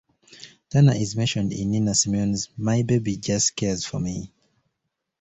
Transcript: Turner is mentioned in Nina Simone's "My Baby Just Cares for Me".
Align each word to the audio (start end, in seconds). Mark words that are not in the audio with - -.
Turner 0.71 0.95
is 0.95 1.15
mentioned 1.15 1.53
in 1.53 1.69
Nina 1.69 1.93
Simone's 1.93 2.49
"My 2.57 2.81
Baby 2.81 3.17
Just 3.17 3.55
Cares 3.55 3.85
for 3.85 3.99
Me". 3.99 4.31